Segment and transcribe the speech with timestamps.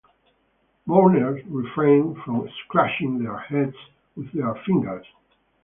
[0.87, 3.75] Mourners refrained from scratching their heads
[4.15, 5.05] with their fingers.